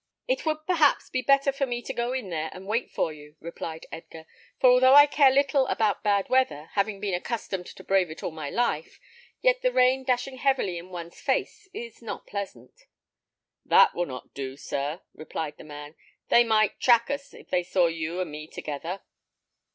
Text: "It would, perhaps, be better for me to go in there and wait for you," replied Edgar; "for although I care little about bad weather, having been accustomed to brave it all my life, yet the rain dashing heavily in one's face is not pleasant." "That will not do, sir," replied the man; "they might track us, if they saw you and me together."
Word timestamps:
"It 0.27 0.47
would, 0.47 0.65
perhaps, 0.65 1.11
be 1.11 1.21
better 1.21 1.51
for 1.51 1.67
me 1.67 1.83
to 1.83 1.93
go 1.93 2.11
in 2.11 2.31
there 2.31 2.49
and 2.53 2.65
wait 2.65 2.89
for 2.89 3.13
you," 3.13 3.35
replied 3.39 3.85
Edgar; 3.91 4.25
"for 4.59 4.71
although 4.71 4.95
I 4.95 5.05
care 5.05 5.29
little 5.29 5.67
about 5.67 6.01
bad 6.01 6.27
weather, 6.27 6.69
having 6.73 6.99
been 6.99 7.13
accustomed 7.13 7.67
to 7.67 7.83
brave 7.83 8.09
it 8.09 8.23
all 8.23 8.31
my 8.31 8.49
life, 8.49 8.99
yet 9.41 9.61
the 9.61 9.71
rain 9.71 10.03
dashing 10.03 10.37
heavily 10.37 10.79
in 10.79 10.89
one's 10.89 11.21
face 11.21 11.67
is 11.71 12.01
not 12.01 12.25
pleasant." 12.25 12.87
"That 13.63 13.93
will 13.93 14.07
not 14.07 14.33
do, 14.33 14.57
sir," 14.57 15.01
replied 15.13 15.57
the 15.57 15.63
man; 15.65 15.93
"they 16.29 16.43
might 16.43 16.79
track 16.79 17.11
us, 17.11 17.31
if 17.35 17.51
they 17.51 17.61
saw 17.61 17.85
you 17.85 18.19
and 18.21 18.31
me 18.31 18.47
together." 18.47 19.01